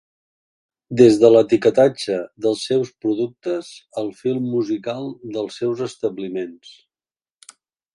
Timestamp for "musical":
4.49-5.09